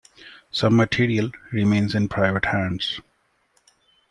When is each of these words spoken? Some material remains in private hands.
Some 0.49 0.75
material 0.77 1.29
remains 1.51 1.93
in 1.93 2.09
private 2.09 2.45
hands. 2.45 2.99